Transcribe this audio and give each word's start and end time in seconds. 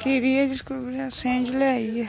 Queria 0.00 0.48
descobrir 0.48 0.98
a 1.00 1.10
senha 1.10 1.44
de 1.44 1.52
Leia. 1.52 2.08